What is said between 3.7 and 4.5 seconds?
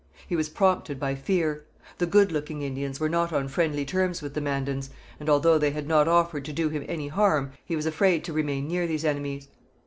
terms with the